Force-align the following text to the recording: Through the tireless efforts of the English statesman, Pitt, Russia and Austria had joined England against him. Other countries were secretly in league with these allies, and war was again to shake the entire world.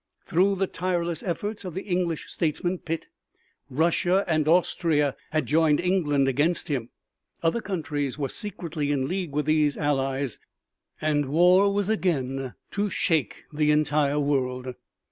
Through 0.25 0.55
the 0.55 0.65
tireless 0.65 1.21
efforts 1.21 1.63
of 1.63 1.75
the 1.75 1.83
English 1.83 2.25
statesman, 2.31 2.79
Pitt, 2.79 3.05
Russia 3.69 4.25
and 4.27 4.47
Austria 4.47 5.15
had 5.29 5.45
joined 5.45 5.79
England 5.79 6.27
against 6.27 6.69
him. 6.69 6.89
Other 7.43 7.61
countries 7.61 8.17
were 8.17 8.27
secretly 8.27 8.91
in 8.91 9.07
league 9.07 9.33
with 9.33 9.45
these 9.45 9.77
allies, 9.77 10.39
and 11.01 11.27
war 11.27 11.71
was 11.71 11.87
again 11.87 12.55
to 12.71 12.89
shake 12.89 13.43
the 13.53 13.69
entire 13.69 14.19
world. 14.19 14.73